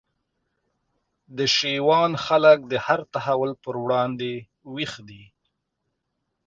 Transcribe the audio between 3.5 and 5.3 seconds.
پر وړاندي ویښ دي